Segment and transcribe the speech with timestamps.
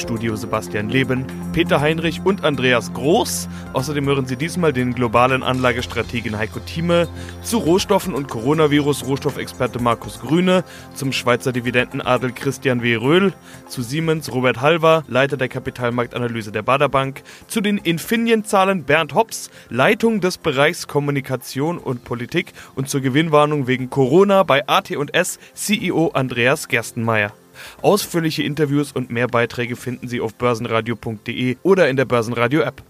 [0.00, 3.48] Studio Sebastian Leben, Peter Heinrich und Andreas Groß.
[3.72, 7.06] Außerdem hören Sie diesmal den globalen Anlagestrategen Heiko Thieme,
[7.42, 12.96] zu Rohstoffen und Coronavirus Rohstoffexperte Markus Grüne, zum Schweizer Dividendenadel Christian W.
[12.96, 13.32] Röhl,
[13.68, 20.20] zu Siemens Robert Halver, Leiter der Kapitalmarktanalyse der Baderbank, zu den Infineon-Zahlen Bernd Hops, Leitung
[20.20, 27.32] des Bereichs Kommunikation und Politik und zur Gewinnwarnung wegen Corona bei AT&S CEO Andreas Gerstenmeier.
[27.82, 32.82] Ausführliche Interviews und mehr Beiträge finden Sie auf börsenradio.de oder in der Börsenradio-App.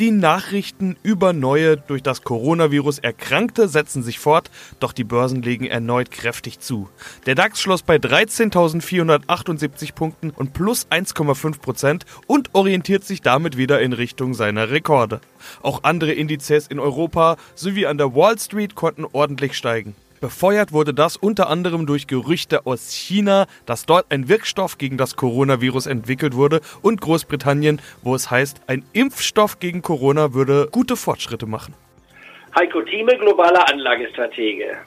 [0.00, 5.66] Die Nachrichten über neue durch das Coronavirus Erkrankte setzen sich fort, doch die Börsen legen
[5.66, 6.88] erneut kräftig zu.
[7.26, 13.80] Der DAX schloss bei 13.478 Punkten und plus 1,5 Prozent und orientiert sich damit wieder
[13.80, 15.20] in Richtung seiner Rekorde.
[15.62, 19.94] Auch andere Indizes in Europa sowie an der Wall Street konnten ordentlich steigen.
[20.24, 25.16] Befeuert wurde das unter anderem durch Gerüchte aus China, dass dort ein Wirkstoff gegen das
[25.16, 31.44] Coronavirus entwickelt wurde und Großbritannien, wo es heißt, ein Impfstoff gegen Corona würde gute Fortschritte
[31.44, 31.74] machen.
[32.58, 34.78] Heiko Thieme, globaler Anlagestratege.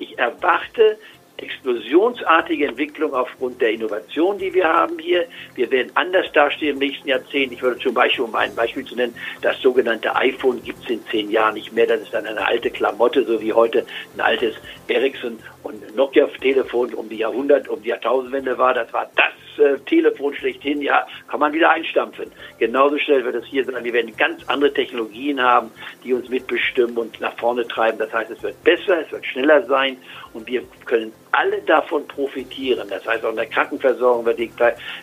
[0.00, 0.98] Ich erwarte
[1.42, 5.26] explosionsartige Entwicklung aufgrund der Innovation, die wir haben hier.
[5.54, 7.52] Wir werden anders dastehen im nächsten Jahrzehnt.
[7.52, 11.06] Ich würde zum Beispiel, um ein Beispiel zu nennen, das sogenannte iPhone gibt es in
[11.06, 11.86] zehn Jahren nicht mehr.
[11.86, 14.54] Das ist dann eine alte Klamotte, so wie heute ein altes
[14.88, 18.74] Ericsson und Nokia-Telefon um die Jahrhundert, um die Jahrtausendwende war.
[18.74, 20.82] Das war das äh, Telefon schlechthin.
[20.82, 22.30] Ja, kann man wieder einstampfen.
[22.58, 23.84] Genauso schnell wird es hier sein.
[23.84, 25.70] Wir werden ganz andere Technologien haben,
[26.02, 27.98] die uns mitbestimmen und nach vorne treiben.
[27.98, 29.96] Das heißt, es wird besser, es wird schneller sein
[30.32, 32.88] und wir können alle davon profitieren.
[32.88, 34.50] Das heißt, auch in der Krankenversorgung wird die,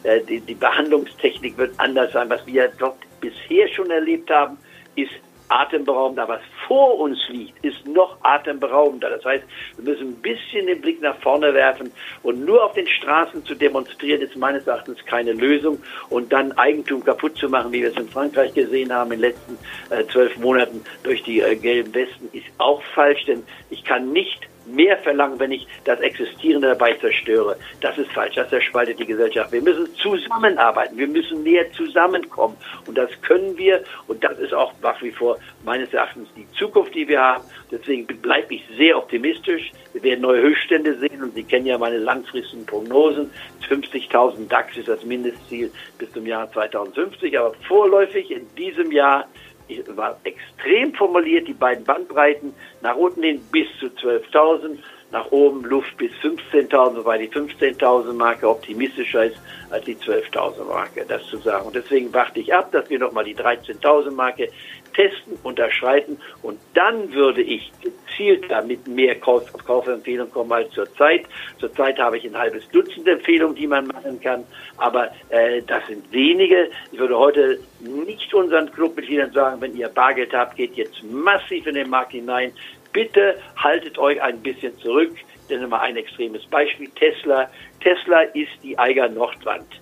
[0.04, 2.30] äh, die, die Behandlungstechnik wird anders sein.
[2.30, 4.58] Was wir dort bisher schon erlebt haben,
[4.96, 5.12] ist
[5.50, 6.20] atemberaubend.
[6.20, 9.10] Aber was vor uns liegt, ist noch atemberaubender.
[9.10, 9.44] Das heißt,
[9.78, 11.92] wir müssen ein bisschen den Blick nach vorne werfen
[12.24, 15.80] und nur auf den Straßen zu demonstrieren, ist meines Erachtens keine Lösung.
[16.10, 19.32] Und dann Eigentum kaputt zu machen, wie wir es in Frankreich gesehen haben in den
[19.32, 19.58] letzten
[19.90, 24.48] äh, zwölf Monaten durch die äh, gelben Westen, ist auch falsch, denn ich kann nicht
[24.68, 27.58] mehr verlangen, wenn ich das Existierende dabei zerstöre.
[27.82, 29.52] Das ist falsch, das zerspaltet die Gesellschaft.
[29.52, 34.74] Wir müssen zusammenarbeiten, wir müssen näher zusammenkommen und das können wir und das ist auch
[34.82, 37.44] nach wie vor meines Erachtens die Zukunft, die wir haben.
[37.72, 39.72] Deswegen bleibe ich sehr optimistisch.
[39.94, 43.32] Wir werden neue Höchststände sehen und Sie kennen ja meine langfristigen Prognosen.
[43.70, 49.28] 50.000 DAX ist das Mindestziel bis zum Jahr 2050, aber vorläufig in diesem Jahr
[49.96, 54.78] war extrem formuliert, die beiden Bandbreiten, nach unten hin bis zu 12.000,
[55.12, 59.38] nach oben Luft bis 15.000, wobei die 15.000 Marke optimistischer ist
[59.70, 61.68] als die 12.000 Marke, das zu sagen.
[61.68, 64.50] Und deswegen warte ich ab, dass wir nochmal die 13.000 Marke
[64.98, 71.26] testen, unterschreiten und dann würde ich gezielter mit mehr Kauf Kaufempfehlungen kommen als zurzeit.
[71.60, 74.44] Zurzeit habe ich ein halbes Dutzend Empfehlungen, die man machen kann,
[74.78, 76.70] aber äh, das sind wenige.
[76.92, 81.76] Ich würde heute nicht unseren Clubmitgliedern sagen, wenn ihr Bargeld habt, geht jetzt massiv in
[81.76, 82.52] den Markt hinein.
[82.92, 85.12] Bitte haltet euch ein bisschen zurück.
[85.50, 86.90] Denn mal ein extremes Beispiel.
[86.90, 87.50] Tesla.
[87.80, 89.80] Tesla ist die Eiger Nordwand.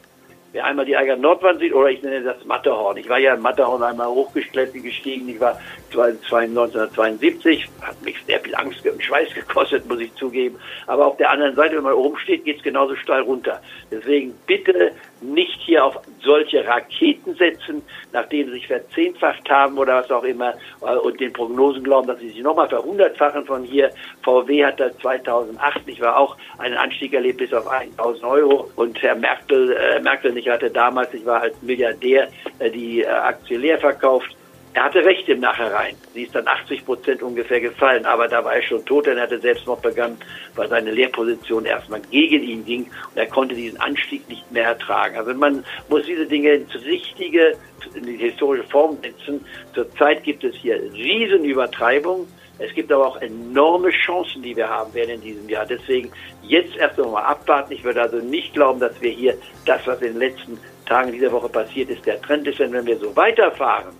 [0.55, 2.95] Wer einmal die Eiger Nordwand sieht, oder ich nenne das Matterhorn.
[2.95, 5.27] Ich war ja in Matterhorn einmal hochgeklettert gestiegen.
[5.27, 5.59] Ich war
[6.01, 10.57] 1972, hat mich sehr viel Angst und Schweiß gekostet, muss ich zugeben.
[10.87, 13.61] Aber auf der anderen Seite, wenn man oben steht, geht es genauso steil runter.
[13.91, 14.91] Deswegen bitte
[15.21, 20.53] nicht hier auf solche Raketen setzen, nachdem sie sich verzehnfacht haben oder was auch immer
[20.81, 23.91] äh, und den Prognosen glauben, dass sie sich nochmal verhundertfachen von hier.
[24.23, 29.01] VW hat da 2008, ich war auch einen Anstieg erlebt bis auf 1000 Euro und
[29.01, 32.27] Herr Merkel, äh, Merkel nicht hatte damals, ich war als Milliardär,
[32.59, 34.35] äh, die äh, Aktie leer verkauft
[34.75, 35.95] er hatte recht im Nachhinein.
[36.13, 39.23] Sie ist dann 80 Prozent ungefähr gefallen, aber da war er schon tot, denn er
[39.23, 40.17] hatte selbst noch begangen,
[40.53, 45.15] weil seine Lehrposition erstmal gegen ihn ging und er konnte diesen Anstieg nicht mehr ertragen.
[45.15, 47.53] Also man muss diese Dinge ins richtige,
[47.93, 49.45] in die historische Form setzen.
[49.73, 52.27] Zurzeit gibt es hier Riesenübertreibung.
[52.59, 55.65] Es gibt aber auch enorme Chancen, die wir haben werden in diesem Jahr.
[55.65, 56.11] Deswegen
[56.41, 57.71] jetzt erst einmal abwarten.
[57.71, 61.31] Ich würde also nicht glauben, dass wir hier das, was in den letzten Tagen dieser
[61.31, 62.59] Woche passiert ist, der Trend ist.
[62.59, 63.95] Denn wenn wir so weiterfahren,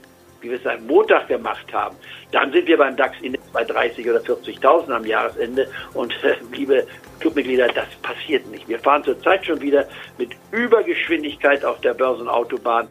[0.45, 1.95] wie wir es am Montag gemacht haben,
[2.31, 5.67] dann sind wir beim DAX Index bei 30 oder 40.000 am Jahresende.
[5.93, 6.87] Und äh, liebe
[7.19, 8.67] Clubmitglieder, das passiert nicht.
[8.67, 9.87] Wir fahren zurzeit schon wieder
[10.17, 12.87] mit Übergeschwindigkeit auf der Börsenautobahn.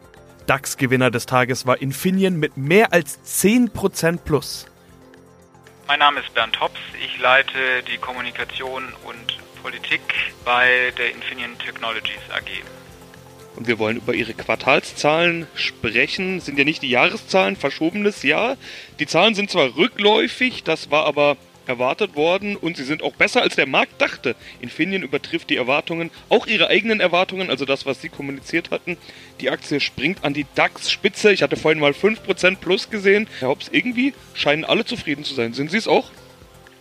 [0.47, 4.67] DAX-Gewinner des Tages war Infineon mit mehr als 10% plus.
[5.87, 6.79] Mein Name ist Bernd Hops.
[7.03, 10.01] Ich leite die Kommunikation und Politik
[10.43, 12.84] bei der Infineon Technologies AG.
[13.55, 16.39] Und wir wollen über ihre Quartalszahlen sprechen.
[16.39, 18.57] Sind ja nicht die Jahreszahlen, verschobenes Jahr.
[18.99, 21.37] Die Zahlen sind zwar rückläufig, das war aber
[21.67, 24.35] erwartet worden und sie sind auch besser als der Markt dachte.
[24.61, 28.97] Infineon übertrifft die Erwartungen, auch ihre eigenen Erwartungen, also das, was sie kommuniziert hatten.
[29.41, 31.31] Die Aktie springt an die DAX-Spitze.
[31.31, 33.27] Ich hatte vorhin mal 5% plus gesehen.
[33.39, 35.53] Herr Hobbs, irgendwie scheinen alle zufrieden zu sein.
[35.53, 36.11] Sind Sie es auch?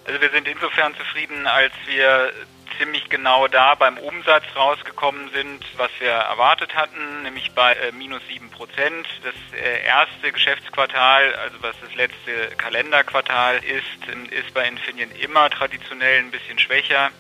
[0.06, 2.31] Also wir sind insofern zufrieden, als wir
[2.79, 8.23] ziemlich genau da beim Umsatz rausgekommen sind, was wir erwartet hatten, nämlich bei äh, minus
[8.29, 9.06] 7 Prozent.
[9.23, 16.21] Das äh, erste Geschäftsquartal, also was das letzte Kalenderquartal ist, ist bei Infineon immer traditionell
[16.21, 17.11] ein bisschen schwächer.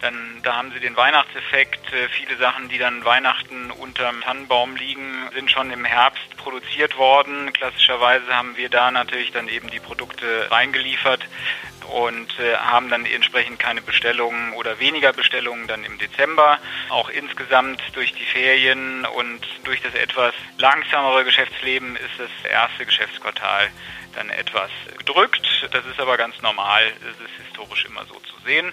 [0.00, 1.92] Dann, da haben sie den Weihnachtseffekt.
[1.92, 7.52] Äh, viele Sachen, die dann Weihnachten unterm Tannenbaum liegen, sind schon im Herbst produziert worden.
[7.52, 11.24] Klassischerweise haben wir da natürlich dann eben die Produkte reingeliefert
[11.84, 16.58] und äh, haben dann entsprechend keine Bestellungen oder weniger Bestellungen dann im Dezember.
[16.88, 23.68] Auch insgesamt durch die Ferien und durch das etwas langsamere Geschäftsleben ist das erste Geschäftsquartal
[24.14, 25.68] dann etwas gedrückt.
[25.72, 26.92] Das ist aber ganz normal.
[27.00, 28.72] Das ist historisch immer so zu sehen.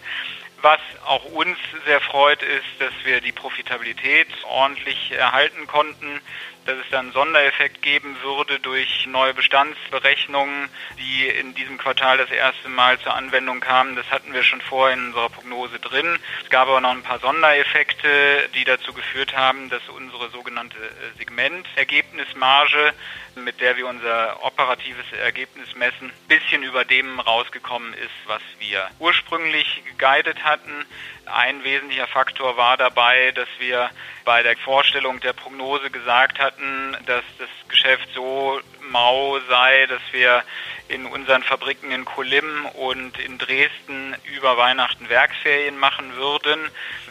[0.62, 6.20] Was auch uns sehr freut, ist, dass wir die Profitabilität ordentlich erhalten konnten
[6.70, 10.70] dass es dann einen Sondereffekt geben würde durch neue Bestandsberechnungen,
[11.00, 13.96] die in diesem Quartal das erste Mal zur Anwendung kamen.
[13.96, 16.20] Das hatten wir schon vorher in unserer Prognose drin.
[16.44, 21.18] Es gab aber noch ein paar Sondereffekte, die dazu geführt haben, dass unsere sogenannte äh,
[21.18, 22.94] Segmentergebnismarge,
[23.36, 28.88] mit der wir unser operatives Ergebnis messen, ein bisschen über dem rausgekommen ist, was wir
[29.00, 30.86] ursprünglich geguidet hatten.
[31.34, 33.90] Ein wesentlicher Faktor war dabei, dass wir
[34.26, 38.60] bei der Vorstellung der Prognose gesagt hatten, dass das Geschäft so
[38.90, 40.44] mau sei, dass wir
[40.88, 46.60] in unseren Fabriken in Kulim und in Dresden über Weihnachten Werksferien machen würden.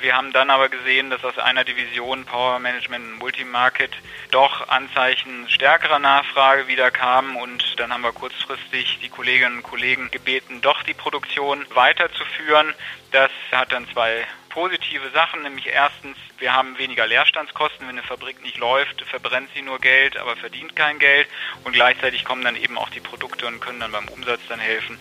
[0.00, 3.92] Wir haben dann aber gesehen, dass aus einer Division Power Management und Multimarket
[4.30, 10.10] doch Anzeichen stärkerer Nachfrage wieder kamen und dann haben wir kurzfristig die Kolleginnen und Kollegen
[10.10, 12.74] gebeten, doch die Produktion weiterzuführen.
[13.10, 17.86] Das hat dann zwei positive Sachen, nämlich erstens, wir haben weniger Leerstandskosten.
[17.86, 21.26] Wenn eine Fabrik nicht läuft, verbrennt sie nur Geld, aber verdient kein Geld.
[21.64, 24.98] Und gleichzeitig kommen dann eben auch die Produkte und können dann beim Umsatz dann helfen.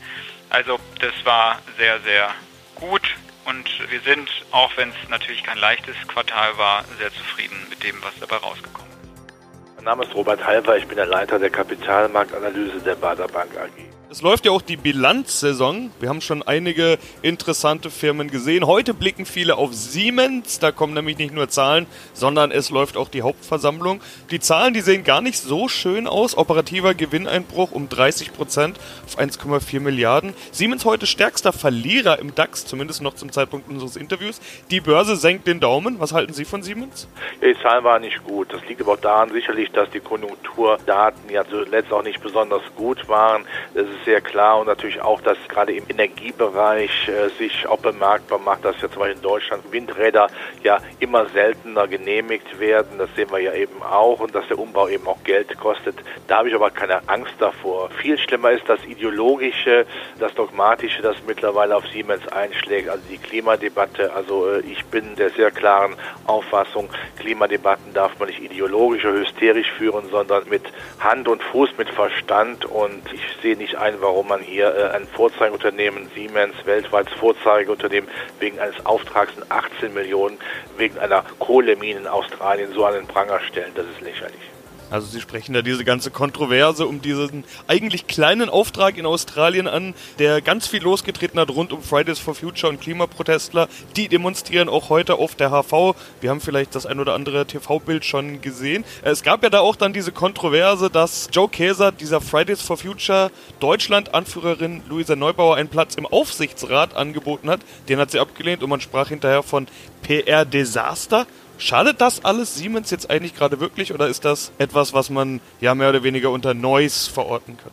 [0.50, 2.30] Also das war sehr, sehr
[2.76, 3.16] gut.
[3.46, 8.02] Und wir sind, auch wenn es natürlich kein leichtes Quartal war, sehr zufrieden mit dem,
[8.04, 9.76] was dabei rausgekommen ist.
[9.76, 13.97] Mein Name ist Robert Halver, ich bin der Leiter der Kapitalmarktanalyse der Bader Bank AG.
[14.10, 15.92] Es läuft ja auch die Bilanzsaison.
[16.00, 18.66] Wir haben schon einige interessante Firmen gesehen.
[18.66, 20.60] Heute blicken viele auf Siemens.
[20.60, 24.00] Da kommen nämlich nicht nur Zahlen, sondern es läuft auch die Hauptversammlung.
[24.32, 26.38] Die Zahlen, die sehen gar nicht so schön aus.
[26.38, 30.34] Operativer Gewinneinbruch um 30 Prozent auf 1,4 Milliarden.
[30.52, 34.40] Siemens heute stärkster Verlierer im DAX, zumindest noch zum Zeitpunkt unseres Interviews.
[34.72, 36.00] Die Börse senkt den Daumen.
[36.00, 37.10] Was halten Sie von Siemens?
[37.42, 38.54] Die Zahlen waren nicht gut.
[38.54, 43.10] Das liegt aber auch daran sicherlich, dass die Konjunkturdaten ja zuletzt auch nicht besonders gut
[43.10, 43.44] waren.
[43.74, 48.40] Das ist sehr klar und natürlich auch, dass gerade im Energiebereich äh, sich auch bemerkbar
[48.40, 50.28] macht, dass ja zum Beispiel in Deutschland Windräder
[50.64, 52.98] ja immer seltener genehmigt werden.
[52.98, 55.96] Das sehen wir ja eben auch und dass der Umbau eben auch Geld kostet.
[56.28, 57.90] Da habe ich aber keine Angst davor.
[58.02, 59.86] Viel schlimmer ist das Ideologische,
[60.20, 64.14] das Dogmatische, das mittlerweile auf Siemens einschlägt, also die Klimadebatte.
[64.14, 65.96] Also äh, ich bin der sehr klaren
[66.26, 66.90] Auffassung,
[67.20, 70.64] Klimadebatten darf man nicht ideologisch oder hysterisch führen, sondern mit
[71.00, 74.96] Hand und Fuß, mit Verstand und ich sehe nicht ein, ein, warum man hier äh,
[74.96, 80.38] ein Vorzeigeunternehmen Siemens, weltweit Vorzeigeunternehmen, wegen eines Auftrags in 18 Millionen,
[80.78, 83.72] wegen einer Kohlemine in Australien so an den Pranger stellen.
[83.76, 84.57] Das ist lächerlich.
[84.90, 89.94] Also Sie sprechen da diese ganze Kontroverse um diesen eigentlich kleinen Auftrag in Australien an,
[90.18, 93.68] der ganz viel losgetreten hat rund um Fridays for Future und Klimaprotestler.
[93.98, 95.96] Die demonstrieren auch heute auf der HV.
[96.22, 98.86] Wir haben vielleicht das ein oder andere TV-Bild schon gesehen.
[99.02, 103.32] Es gab ja da auch dann diese Kontroverse, dass Joe Käser, dieser Fridays for Future
[103.60, 107.60] Deutschland-Anführerin Luisa Neubauer einen Platz im Aufsichtsrat angeboten hat.
[107.90, 109.68] Den hat sie abgelehnt und man sprach hinterher von
[110.04, 111.28] PR-Desaster.
[111.58, 115.74] Schadet das alles Siemens jetzt eigentlich gerade wirklich oder ist das etwas, was man ja
[115.76, 117.72] mehr oder weniger unter Noise verorten kann?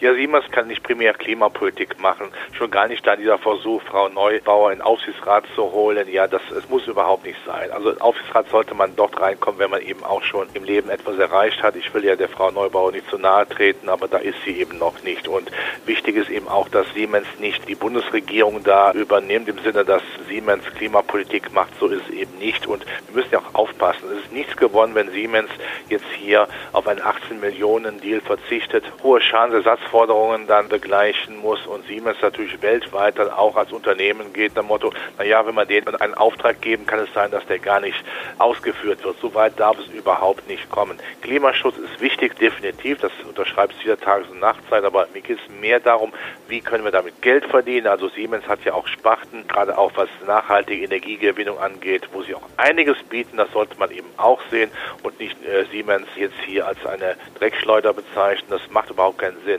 [0.00, 2.28] Ja, Siemens kann nicht primär Klimapolitik machen.
[2.52, 6.08] Schon gar nicht da dieser Versuch, Frau Neubauer in den Aufsichtsrat zu holen.
[6.10, 7.70] Ja, das, es muss überhaupt nicht sein.
[7.70, 11.18] Also in Aufsichtsrat sollte man dort reinkommen, wenn man eben auch schon im Leben etwas
[11.18, 11.76] erreicht hat.
[11.76, 14.78] Ich will ja der Frau Neubauer nicht zu nahe treten, aber da ist sie eben
[14.78, 15.28] noch nicht.
[15.28, 15.50] Und
[15.86, 20.64] wichtig ist eben auch, dass Siemens nicht die Bundesregierung da übernimmt, im Sinne, dass Siemens
[20.76, 21.72] Klimapolitik macht.
[21.80, 22.66] So ist es eben nicht.
[22.66, 24.04] Und wir müssen ja auch aufpassen.
[24.12, 25.50] Es ist nichts gewonnen, wenn Siemens
[25.88, 28.84] jetzt hier auf einen 18 Millionen Deal verzichtet.
[29.02, 34.54] Hohe Chance, Ersatzforderungen dann begleichen muss und Siemens natürlich weltweit dann auch als Unternehmen geht
[34.56, 37.80] nach Motto, naja, wenn man denen einen Auftrag geben, kann es sein, dass der gar
[37.80, 37.96] nicht
[38.38, 39.18] ausgeführt wird.
[39.20, 40.98] So weit darf es überhaupt nicht kommen.
[41.22, 45.80] Klimaschutz ist wichtig, definitiv, das unterschreibt jeder Tages- und Nachtzeit, aber mir geht es mehr
[45.80, 46.12] darum,
[46.48, 47.86] wie können wir damit Geld verdienen.
[47.86, 52.42] Also Siemens hat ja auch Sparten, gerade auch was nachhaltige Energiegewinnung angeht, wo sie auch
[52.58, 54.70] einiges bieten, das sollte man eben auch sehen
[55.02, 58.50] und nicht äh, Siemens jetzt hier als eine Dreckschleuder bezeichnen.
[58.50, 59.53] Das macht überhaupt keinen Sinn.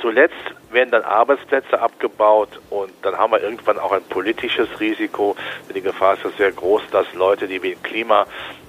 [0.00, 0.34] Zuletzt
[0.70, 5.36] werden dann Arbeitsplätze abgebaut und dann haben wir irgendwann auch ein politisches Risiko.
[5.74, 8.26] Die Gefahr ist ja sehr groß, dass Leute, die wegen Klima,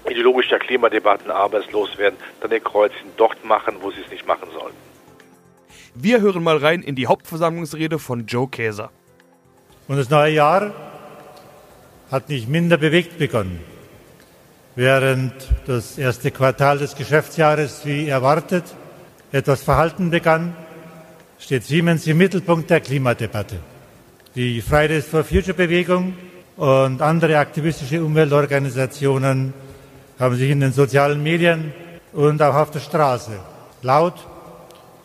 [0.08, 4.74] ideologischer Klimadebatten arbeitslos werden, dann ihr Kreuzchen dort machen, wo sie es nicht machen sollen.
[5.96, 8.92] Wir hören mal rein in die Hauptversammlungsrede von Joe Käser.
[9.88, 10.74] Und das neue Jahr
[12.12, 13.62] hat nicht minder bewegt begonnen.
[14.76, 15.34] Während
[15.68, 18.66] das erste Quartal des Geschäftsjahres wie erwartet
[19.32, 20.56] etwas verhalten begann,
[21.40, 23.58] steht Siemens im Mittelpunkt der Klimadebatte.
[24.36, 26.14] Die Fridays for Future Bewegung
[26.58, 29.54] und andere aktivistische Umweltorganisationen
[30.20, 31.74] haben sich in den sozialen Medien
[32.14, 33.40] und auch auf der Straße
[33.82, 34.16] laut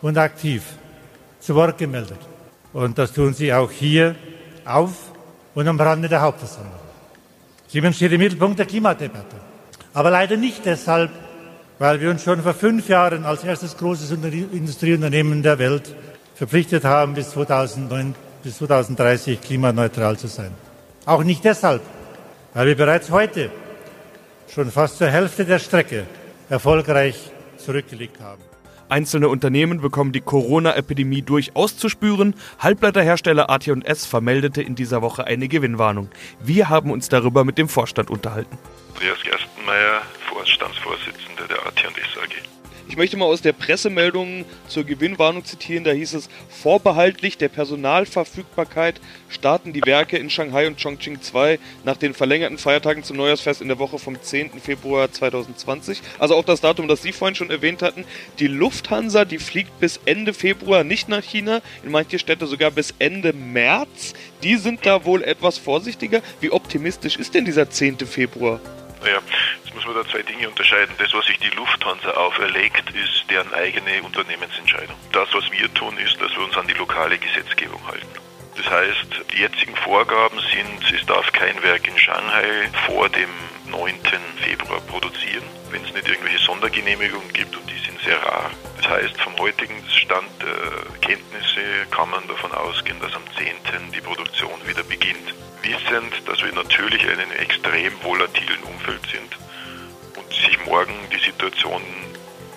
[0.01, 0.63] und aktiv
[1.41, 2.19] zu Wort gemeldet.
[2.73, 4.15] Und das tun sie auch hier
[4.65, 5.13] auf
[5.55, 6.73] und am Rande der Hauptversammlung.
[7.67, 9.37] Siemens steht im Mittelpunkt der Klimadebatte.
[9.93, 11.11] Aber leider nicht deshalb,
[11.79, 15.95] weil wir uns schon vor fünf Jahren als erstes großes Industrieunternehmen der Welt
[16.41, 20.53] verpflichtet haben, bis, 2009, bis 2030 klimaneutral zu sein.
[21.05, 21.83] Auch nicht deshalb,
[22.55, 23.51] weil wir bereits heute
[24.49, 26.07] schon fast zur Hälfte der Strecke
[26.49, 28.41] erfolgreich zurückgelegt haben.
[28.89, 32.35] Einzelne Unternehmen bekommen die Corona-Epidemie durchaus zu spüren.
[32.59, 36.09] Halbleiterhersteller AT&S vermeldete in dieser Woche eine Gewinnwarnung.
[36.43, 38.57] Wir haben uns darüber mit dem Vorstand unterhalten.
[38.95, 42.60] Andreas Gerstenmeier, Vorstandsvorsitzender der AT&S AG.
[42.91, 45.85] Ich möchte mal aus der Pressemeldung zur Gewinnwarnung zitieren.
[45.85, 51.97] Da hieß es, vorbehaltlich der Personalverfügbarkeit starten die Werke in Shanghai und Chongqing 2 nach
[51.97, 54.59] den verlängerten Feiertagen zum Neujahrsfest in der Woche vom 10.
[54.61, 56.03] Februar 2020.
[56.19, 58.05] Also auch das Datum, das Sie vorhin schon erwähnt hatten.
[58.41, 62.93] Die Lufthansa, die fliegt bis Ende Februar nicht nach China, in manche Städte sogar bis
[62.99, 64.15] Ende März.
[64.43, 66.23] Die sind da wohl etwas vorsichtiger.
[66.41, 67.99] Wie optimistisch ist denn dieser 10.
[67.99, 68.59] Februar?
[69.03, 69.19] Naja,
[69.65, 70.95] jetzt muss man da zwei Dinge unterscheiden.
[70.99, 74.97] Das, was sich die Lufthansa auferlegt, ist deren eigene Unternehmensentscheidung.
[75.13, 78.07] Das, was wir tun, ist, dass wir uns an die lokale Gesetzgebung halten.
[78.57, 83.31] Das heißt, die jetzigen Vorgaben sind, es darf kein Werk in Shanghai vor dem
[83.71, 83.95] 9.
[84.43, 88.51] Februar produzieren, wenn es nicht irgendwelche Sondergenehmigungen gibt und die sind sehr rar.
[88.77, 91.61] Das heißt, vom heutigen Stand der Kenntnisse
[91.91, 93.93] kann man davon ausgehen, dass am 10.
[93.93, 99.37] die Produktion wieder beginnt wissend, dass wir natürlich in einem extrem volatilen Umfeld sind
[100.17, 101.83] und sich morgen die Situation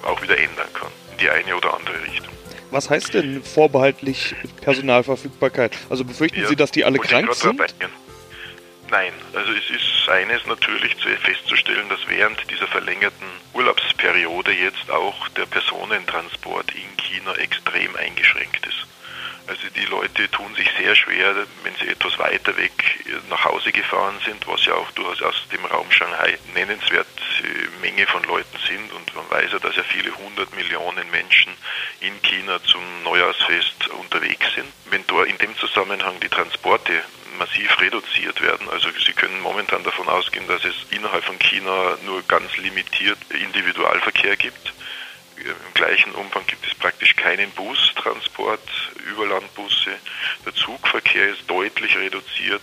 [0.04, 2.34] auch wieder ändern kann, in die eine oder andere Richtung.
[2.72, 5.78] Was heißt denn vorbehaltlich Personalverfügbarkeit?
[5.90, 7.62] Also befürchten ja, Sie, dass die alle krank sind?
[8.94, 15.48] Nein, also es ist eines natürlich festzustellen, dass während dieser verlängerten Urlaubsperiode jetzt auch der
[15.48, 18.86] Personentransport in China extrem eingeschränkt ist.
[19.48, 24.20] Also die Leute tun sich sehr schwer, wenn sie etwas weiter weg nach Hause gefahren
[24.28, 27.08] sind, was ja auch durchaus aus dem Raum Shanghai nennenswert
[27.82, 28.94] Menge von Leuten sind.
[28.94, 31.52] Und man weiß ja, dass ja viele hundert Millionen Menschen
[32.00, 34.72] in China zum Neujahrsfest unterwegs sind.
[34.86, 37.02] Wenn da in dem Zusammenhang die Transporte
[37.38, 38.70] massiv reduziert werden.
[38.70, 44.36] Also Sie können momentan davon ausgehen, dass es innerhalb von China nur ganz limitiert Individualverkehr
[44.36, 44.74] gibt.
[45.38, 48.62] Im gleichen Umfang gibt es praktisch keinen Bustransport,
[49.10, 49.92] Überlandbusse.
[50.46, 52.62] Der Zugverkehr ist deutlich reduziert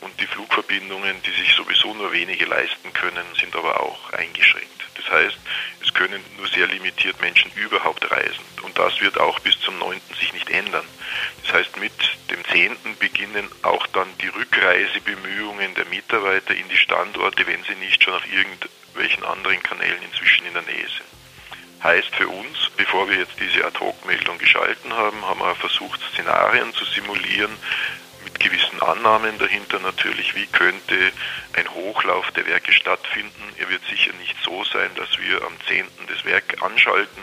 [0.00, 4.70] und die Flugverbindungen, die sich sowieso nur wenige leisten können, sind aber auch eingeschränkt.
[4.96, 5.38] Das heißt,
[5.82, 8.44] es können nur sehr limitiert Menschen überhaupt reisen.
[8.62, 10.00] Und das wird auch bis zum 9.
[10.18, 10.84] sich nicht ändern.
[11.44, 11.92] Das heißt, mit
[12.30, 12.76] dem 10.
[12.98, 18.26] beginnen auch dann die Rückreisebemühungen der Mitarbeiter in die Standorte, wenn sie nicht schon auf
[18.30, 21.16] irgendwelchen anderen Kanälen inzwischen in der Nähe sind.
[21.82, 26.84] Heißt für uns, bevor wir jetzt diese Ad-Hoc-Meldung geschalten haben, haben wir versucht, Szenarien zu
[26.86, 27.56] simulieren,
[28.48, 31.12] gewissen Annahmen dahinter natürlich, wie könnte
[31.54, 33.42] ein Hochlauf der Werke stattfinden.
[33.58, 35.86] Er wird sicher nicht so sein, dass wir am 10.
[36.08, 37.22] das Werk anschalten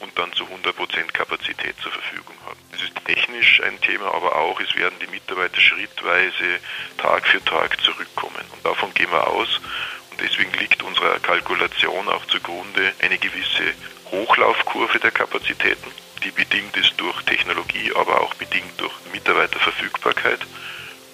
[0.00, 2.58] und dann zu 100% Kapazität zur Verfügung haben.
[2.72, 6.58] Das ist technisch ein Thema, aber auch, es werden die Mitarbeiter schrittweise
[6.98, 8.44] Tag für Tag zurückkommen.
[8.52, 9.60] Und davon gehen wir aus.
[10.10, 13.74] Und deswegen liegt unserer Kalkulation auch zugrunde eine gewisse
[14.10, 15.90] Hochlaufkurve der Kapazitäten,
[16.24, 20.40] die bedingt ist durch Technologie, aber auch bedingt durch Mitarbeiterverfügbarkeit.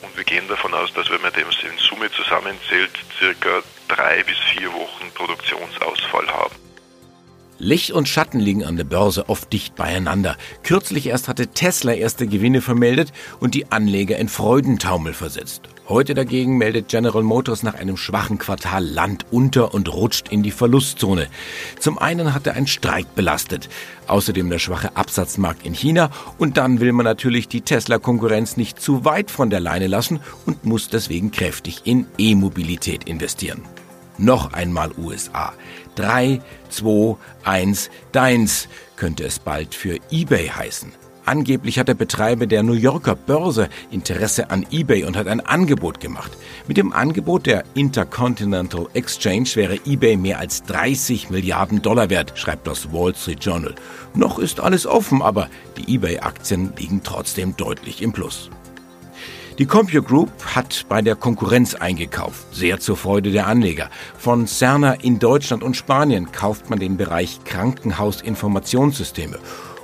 [0.02, 4.38] Und wir gehen davon aus, dass wenn man dem in Summe zusammenzählt, circa drei bis
[4.54, 6.54] vier Wochen Produktionsausfall haben.
[7.58, 10.38] Licht und Schatten liegen an der Börse oft dicht beieinander.
[10.62, 15.68] Kürzlich erst hatte Tesla erste Gewinne vermeldet und die Anleger in Freudentaumel versetzt.
[15.90, 20.52] Heute dagegen meldet General Motors nach einem schwachen Quartal Land unter und rutscht in die
[20.52, 21.26] Verlustzone.
[21.80, 23.68] Zum einen hatte ein Streik belastet,
[24.06, 29.04] außerdem der schwache Absatzmarkt in China und dann will man natürlich die Tesla-Konkurrenz nicht zu
[29.04, 33.62] weit von der Leine lassen und muss deswegen kräftig in E-Mobilität investieren.
[34.16, 35.54] Noch einmal USA.
[35.96, 40.92] 3, 2, 1, deins könnte es bald für eBay heißen.
[41.24, 46.00] Angeblich hat der Betreiber der New Yorker Börse Interesse an eBay und hat ein Angebot
[46.00, 46.32] gemacht.
[46.66, 52.66] Mit dem Angebot der Intercontinental Exchange wäre eBay mehr als 30 Milliarden Dollar wert, schreibt
[52.66, 53.74] das Wall Street Journal.
[54.14, 58.50] Noch ist alles offen, aber die eBay-Aktien liegen trotzdem deutlich im Plus.
[59.60, 63.90] Die Compure Group hat bei der Konkurrenz eingekauft, sehr zur Freude der Anleger.
[64.16, 69.38] Von Cerner in Deutschland und Spanien kauft man den Bereich Krankenhausinformationssysteme.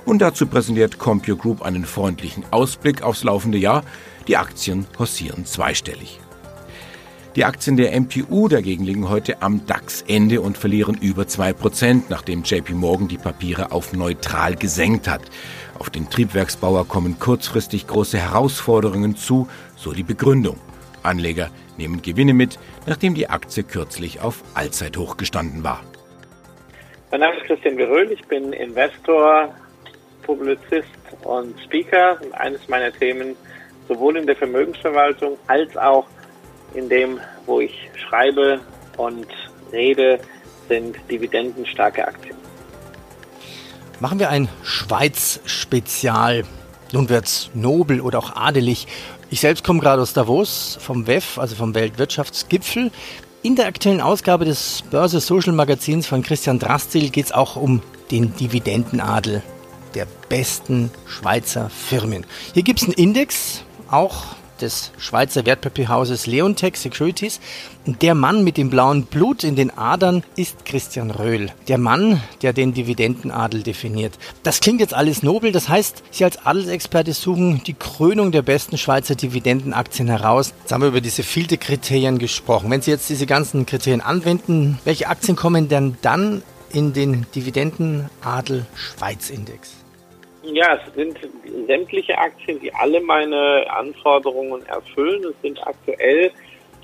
[0.07, 3.83] Und dazu präsentiert Compure Group einen freundlichen Ausblick aufs laufende Jahr.
[4.29, 6.21] Die Aktien hausieren zweistellig.
[7.35, 12.75] Die Aktien der MTU dagegen liegen heute am DAX-Ende und verlieren über 2%, nachdem JP
[12.75, 15.23] Morgan die Papiere auf neutral gesenkt hat.
[15.77, 20.55] Auf den Triebwerksbauer kommen kurzfristig große Herausforderungen zu, so die Begründung.
[21.03, 25.83] Anleger nehmen Gewinne mit, nachdem die Aktie kürzlich auf Allzeithoch gestanden war.
[27.11, 29.53] Mein Name ist Christian Geröhl, ich bin Investor,
[30.27, 30.85] Publizist
[31.23, 32.19] und Speaker.
[32.33, 33.35] Eines meiner Themen
[33.87, 36.05] sowohl in der Vermögensverwaltung als auch
[36.75, 38.59] in dem, wo ich schreibe
[38.97, 39.27] und
[39.71, 40.19] rede,
[40.67, 42.35] sind dividendenstarke Aktien.
[43.99, 46.43] Machen wir ein Schweiz-Spezial.
[46.91, 48.87] Nun wird's nobel oder auch adelig.
[49.29, 52.91] Ich selbst komme gerade aus Davos vom WEF, also vom Weltwirtschaftsgipfel.
[53.43, 57.81] In der aktuellen Ausgabe des Börse Social Magazins von Christian Drastil geht es auch um
[58.11, 59.41] den Dividendenadel
[59.97, 62.23] der besten Schweizer Firmen.
[62.53, 64.25] Hier gibt es einen Index, auch
[64.61, 67.39] des Schweizer Wertpapierhauses Leontech Securities.
[67.85, 71.51] Der Mann mit dem blauen Blut in den Adern ist Christian Röhl.
[71.67, 74.13] Der Mann, der den Dividendenadel definiert.
[74.43, 75.51] Das klingt jetzt alles nobel.
[75.51, 80.53] Das heißt, Sie als Adelsexperte suchen die Krönung der besten Schweizer Dividendenaktien heraus.
[80.61, 82.69] Jetzt haben wir über diese vielen Kriterien gesprochen.
[82.69, 88.67] Wenn Sie jetzt diese ganzen Kriterien anwenden, welche Aktien kommen denn dann in den Dividendenadel
[88.75, 89.76] Schweiz Index?
[90.53, 91.17] Ja, es sind
[91.67, 95.23] sämtliche Aktien, die alle meine Anforderungen erfüllen.
[95.25, 96.31] Es sind aktuell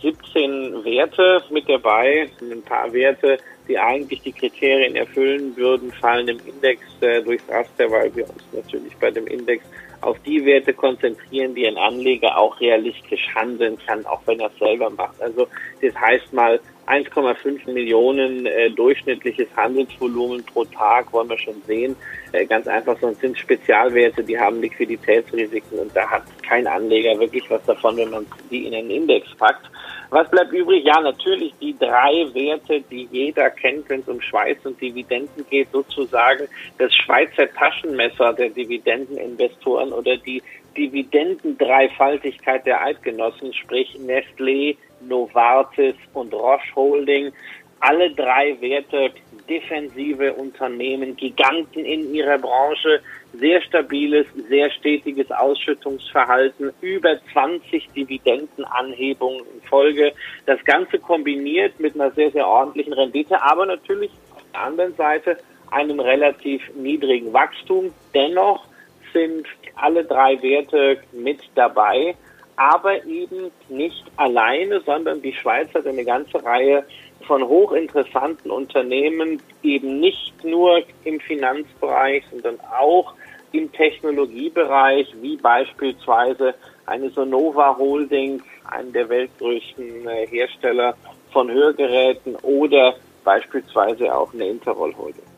[0.02, 2.30] 17 Werte mit dabei.
[2.42, 7.90] Ein paar Werte, die eigentlich die Kriterien erfüllen würden, fallen im Index äh, durchs Raster,
[7.90, 9.64] weil wir uns natürlich bei dem Index
[10.02, 14.60] auf die Werte konzentrieren, die ein Anleger auch realistisch handeln kann, auch wenn er es
[14.60, 15.22] selber macht.
[15.22, 15.48] Also
[15.82, 21.96] das heißt mal 1,5 Millionen äh, durchschnittliches Handelsvolumen pro Tag wollen wir schon sehen.
[22.32, 27.50] Äh, ganz einfach, sonst sind Spezialwerte, die haben Liquiditätsrisiken und da hat kein Anleger wirklich
[27.50, 29.66] was davon, wenn man die in einen Index packt.
[30.10, 30.86] Was bleibt übrig?
[30.86, 35.72] Ja, natürlich die drei Werte, die jeder kennt, wenn es um Schweiz und Dividenden geht,
[35.72, 40.44] sozusagen das Schweizer Taschenmesser der Dividendeninvestoren oder die
[40.78, 47.32] Dividendendreifaltigkeit der Eidgenossen, sprich Nestlé, Novartis und Roche Holding.
[47.80, 49.12] Alle drei Werte
[49.50, 53.02] defensive Unternehmen, Giganten in ihrer Branche,
[53.34, 60.14] sehr stabiles, sehr stetiges Ausschüttungsverhalten, über 20 Dividendenanhebungen in Folge.
[60.46, 65.38] Das Ganze kombiniert mit einer sehr, sehr ordentlichen Rendite, aber natürlich auf der anderen Seite
[65.72, 67.92] einem relativ niedrigen Wachstum.
[68.14, 68.66] Dennoch
[69.14, 72.16] sind alle drei Werte mit dabei,
[72.56, 76.86] aber eben nicht alleine, sondern die Schweiz hat eine ganze Reihe
[77.26, 83.14] von hochinteressanten Unternehmen, eben nicht nur im Finanzbereich, sondern auch
[83.54, 90.96] im Technologiebereich, wie beispielsweise eine Sonova Holding, einen der weltgrößten äh, Hersteller
[91.32, 95.33] von Hörgeräten oder beispielsweise auch eine Interroll Holding.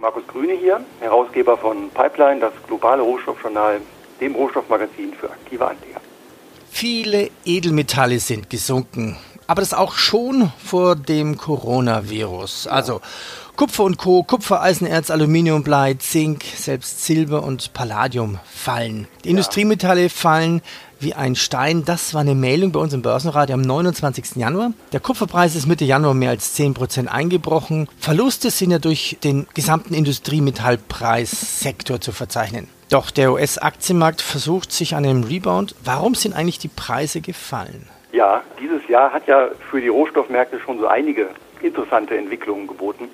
[0.00, 3.80] Markus Grüne hier, Herausgeber von Pipeline, das globale Rohstoffjournal,
[4.20, 6.00] dem Rohstoffmagazin für aktive Anleger.
[6.70, 9.16] Viele Edelmetalle sind gesunken,
[9.48, 12.68] aber das auch schon vor dem Coronavirus.
[12.68, 13.00] Also
[13.58, 19.08] Kupfer und Co., Kupfer, Eisenerz, Aluminium, Blei, Zink, selbst Silber und Palladium fallen.
[19.24, 19.32] Die ja.
[19.32, 20.62] Industriemetalle fallen
[21.00, 21.84] wie ein Stein.
[21.84, 24.36] Das war eine Meldung bei uns im Börsenradio am 29.
[24.36, 24.74] Januar.
[24.92, 27.88] Der Kupferpreis ist Mitte Januar mehr als 10% eingebrochen.
[27.98, 32.68] Verluste sind ja durch den gesamten Industriemetallpreissektor zu verzeichnen.
[32.90, 35.74] Doch der US-Aktienmarkt versucht sich an einem Rebound.
[35.82, 37.88] Warum sind eigentlich die Preise gefallen?
[38.12, 43.08] Ja, dieses Jahr hat ja für die Rohstoffmärkte schon so einige interessante Entwicklungen geboten.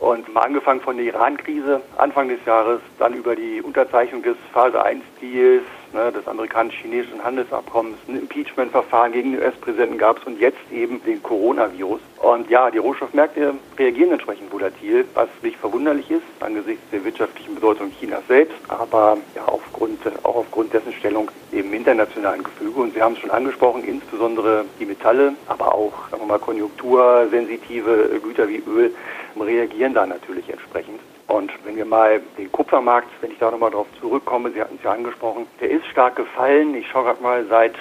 [0.00, 4.82] Und mal angefangen von der Iran-Krise Anfang des Jahres, dann über die Unterzeichnung des Phase
[4.82, 11.02] 1-Deals, ne, des amerikanisch-chinesischen Handelsabkommens, ein Impeachment-Verfahren gegen den US-Präsidenten gab es und jetzt eben
[11.04, 12.00] den Coronavirus.
[12.18, 17.90] Und ja, die Rohstoffmärkte reagieren entsprechend volatil, was nicht verwunderlich ist angesichts der wirtschaftlichen Bedeutung
[17.98, 22.80] Chinas selbst, aber ja aufgrund, auch aufgrund dessen Stellung im internationalen Gefüge.
[22.80, 28.20] Und Sie haben es schon angesprochen, insbesondere die Metalle, aber auch sagen wir mal konjunktursensitive
[28.22, 28.94] Güter wie Öl
[29.38, 31.00] reagieren da natürlich entsprechend.
[31.30, 34.82] Und wenn wir mal den Kupfermarkt, wenn ich da nochmal drauf zurückkomme, Sie hatten es
[34.82, 36.74] ja angesprochen, der ist stark gefallen.
[36.74, 37.76] Ich schaue gerade mal seit,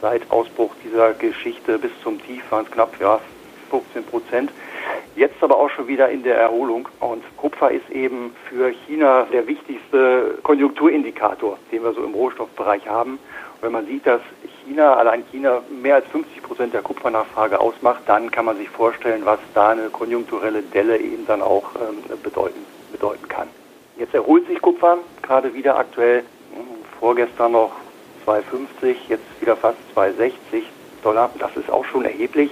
[0.00, 3.18] seit Ausbruch dieser Geschichte bis zum Tief waren es knapp ja,
[3.70, 4.52] 15 Prozent.
[5.16, 6.88] Jetzt aber auch schon wieder in der Erholung.
[7.00, 13.18] Und Kupfer ist eben für China der wichtigste Konjunkturindikator, den wir so im Rohstoffbereich haben.
[13.60, 14.20] Wenn man sieht, dass
[14.64, 19.24] China, allein China mehr als 50 Prozent der Kupfernachfrage ausmacht, dann kann man sich vorstellen,
[19.24, 23.48] was da eine konjunkturelle Delle eben dann auch ähm, bedeuten, bedeuten kann.
[23.98, 26.24] Jetzt erholt sich Kupfer gerade wieder aktuell,
[26.98, 27.72] vorgestern noch
[28.26, 30.32] 2,50, jetzt wieder fast 2,60
[31.02, 31.30] Dollar.
[31.38, 32.50] Das ist auch schon erheblich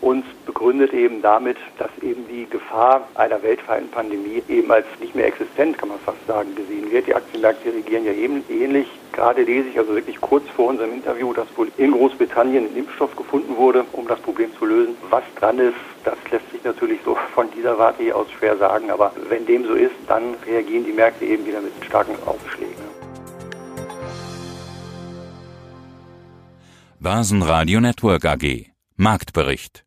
[0.00, 5.26] und begründet eben damit, dass eben die Gefahr einer weltweiten Pandemie eben als nicht mehr
[5.26, 7.06] existent, kann man fast sagen, gesehen wird.
[7.06, 8.86] Die Aktienmärkte reagieren ja eben ähnlich.
[9.12, 13.16] Gerade lese ich also wirklich kurz vor unserem Interview, dass wohl in Großbritannien ein Impfstoff
[13.16, 14.94] gefunden wurde, um das Problem zu lösen.
[15.10, 18.90] Was dran ist, das lässt sich natürlich so von dieser Warte hier aus schwer sagen.
[18.90, 22.74] Aber wenn dem so ist, dann reagieren die Märkte eben wieder mit starken Aufschlägen.
[26.98, 29.85] Börsenradio Network AG Marktbericht